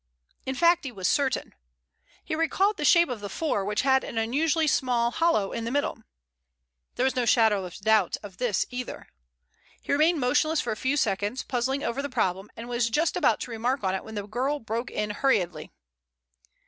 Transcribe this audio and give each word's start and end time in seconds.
In 0.47 0.55
fact, 0.55 0.83
he 0.83 0.91
was 0.91 1.07
certain. 1.07 1.53
He 2.25 2.33
recalled 2.33 2.77
the 2.77 2.83
shape 2.85 3.07
of 3.09 3.19
the 3.19 3.29
4, 3.29 3.63
which 3.63 3.83
had 3.83 4.03
an 4.03 4.17
unusually 4.17 4.65
small 4.65 5.11
hollow 5.11 5.51
in 5.51 5.63
the 5.63 5.69
middle. 5.69 6.01
There 6.95 7.03
was 7.03 7.15
no 7.15 7.27
shadow 7.27 7.65
of 7.65 7.75
doubt 7.77 8.17
of 8.23 8.37
this 8.37 8.65
either. 8.71 9.09
He 9.79 9.91
remained 9.91 10.19
motionless 10.19 10.59
for 10.59 10.71
a 10.71 10.75
few 10.75 10.97
seconds, 10.97 11.43
puzzling 11.43 11.83
over 11.83 12.01
the 12.01 12.09
problem, 12.09 12.49
and 12.57 12.67
was 12.67 12.89
just 12.89 13.15
about 13.15 13.41
to 13.41 13.51
remark 13.51 13.83
on 13.83 13.93
it 13.93 14.03
when 14.03 14.15
the 14.15 14.25
girl 14.25 14.59
broke 14.59 14.89
in 14.89 15.11
hurriedly. 15.11 15.69